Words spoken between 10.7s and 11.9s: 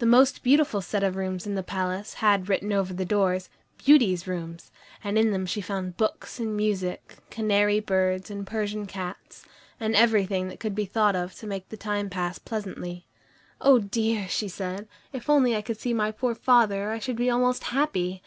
be thought of to make the